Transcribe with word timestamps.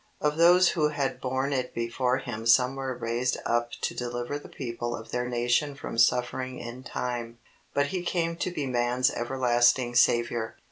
Of 0.19 0.37
those 0.37 0.69
who 0.69 0.87
had 0.87 1.21
borne 1.21 1.53
it 1.53 1.75
before 1.75 2.17
Him 2.17 2.47
some 2.47 2.75
were 2.75 2.97
raised 2.97 3.37
up 3.45 3.69
to 3.81 3.93
deliver 3.93 4.39
the 4.39 4.49
people 4.49 4.95
of 4.95 5.11
their 5.11 5.29
nation 5.29 5.75
from 5.75 5.99
suffering 5.99 6.57
in 6.57 6.81
time, 6.81 7.37
but 7.75 7.85
He 7.85 8.01
came 8.01 8.35
to 8.37 8.49
be 8.49 8.65
man's 8.65 9.11
everlasting 9.11 9.93
Saviour. 9.93 10.55